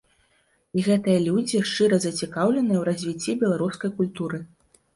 [0.79, 4.45] І гэтыя людзі шчыра зацікаўленыя ў развіцці беларускай культуры.